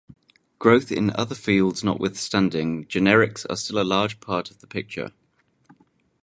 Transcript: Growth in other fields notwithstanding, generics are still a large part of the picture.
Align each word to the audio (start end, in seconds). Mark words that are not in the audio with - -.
Growth 0.57 0.91
in 0.91 1.11
other 1.15 1.35
fields 1.35 1.83
notwithstanding, 1.83 2.85
generics 2.85 3.45
are 3.51 3.55
still 3.55 3.79
a 3.79 3.83
large 3.85 4.19
part 4.19 4.49
of 4.49 4.57
the 4.57 4.65
picture. 4.65 5.11